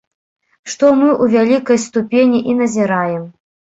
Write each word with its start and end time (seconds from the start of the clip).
Што 0.73 0.85
мы 1.01 1.09
ў 1.09 1.25
вялікай 1.37 1.77
ступені 1.85 2.39
і 2.51 2.57
назіраем. 2.63 3.23